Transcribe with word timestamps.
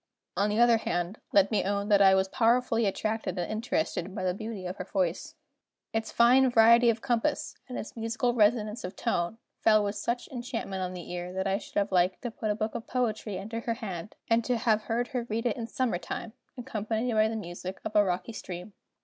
On 0.35 0.49
the 0.49 0.59
other 0.59 0.77
hand, 0.77 1.19
let 1.31 1.51
me 1.51 1.63
own 1.63 1.89
that 1.89 2.01
I 2.01 2.15
was 2.15 2.27
powerfully 2.27 2.87
attracted 2.87 3.37
and 3.37 3.51
interested 3.51 4.15
by 4.15 4.23
the 4.23 4.33
beauty 4.33 4.65
of 4.65 4.77
her 4.77 4.83
voice. 4.83 5.35
Its 5.93 6.11
fine 6.11 6.49
variety 6.49 6.89
of 6.89 7.03
compass, 7.03 7.53
and 7.69 7.77
its 7.77 7.95
musical 7.95 8.33
resonance 8.33 8.83
of 8.83 8.95
tone, 8.95 9.37
fell 9.59 9.83
with 9.83 9.93
such 9.93 10.27
enchantment 10.29 10.81
on 10.81 10.95
the 10.95 11.11
ear, 11.11 11.31
that 11.33 11.45
I 11.45 11.59
should 11.59 11.75
have 11.75 11.91
liked 11.91 12.23
to 12.23 12.31
put 12.31 12.49
a 12.49 12.55
book 12.55 12.73
of 12.73 12.87
poetry 12.87 13.37
into 13.37 13.59
her 13.59 13.75
hand, 13.75 14.15
and 14.27 14.43
to 14.43 14.57
have 14.57 14.85
heard 14.85 15.09
her 15.09 15.27
read 15.29 15.45
it 15.45 15.55
in 15.55 15.67
summer 15.67 15.99
time, 15.99 16.33
accompanied 16.57 17.13
by 17.13 17.27
the 17.27 17.35
music 17.35 17.79
of 17.85 17.95
a 17.95 18.03
rocky 18.03 18.33
stream. 18.33 18.73